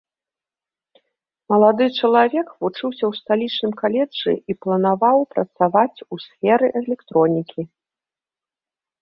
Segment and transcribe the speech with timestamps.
[1.51, 7.61] Малады чалавек вучыўся ў сталічным каледжы і планаваў працаваць у сферы электронікі.